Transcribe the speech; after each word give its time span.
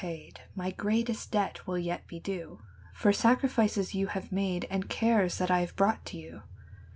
'* 0.01 0.01
7^0 0.01 0.35
My 0.55 0.71
greatest 0.71 1.29
debt 1.31 1.67
will 1.67 1.77
yet 1.77 2.07
be 2.07 2.19
due 2.19 2.61
For 2.91 3.13
sacrifices 3.13 3.93
you 3.93 4.07
bave 4.15 4.31
made 4.31 4.65
And 4.71 4.89
cares 4.89 5.37
that 5.37 5.51
I 5.51 5.59
have 5.59 5.75
brought 5.75 6.05
to 6.07 6.17
you. 6.17 6.41